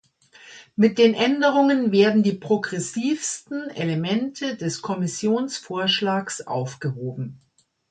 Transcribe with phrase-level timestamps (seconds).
[0.75, 7.39] Mit den Änderungen werden die progressivsten Elemente des Kommissionsvorschlags aufgehoben.